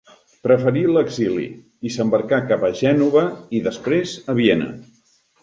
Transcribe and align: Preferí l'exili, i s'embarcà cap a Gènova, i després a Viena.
Preferí 0.45 0.79
l'exili, 0.95 1.45
i 1.89 1.91
s'embarcà 1.97 2.39
cap 2.53 2.65
a 2.71 2.73
Gènova, 2.81 3.27
i 3.59 3.63
després 3.69 4.17
a 4.35 4.37
Viena. 4.43 4.73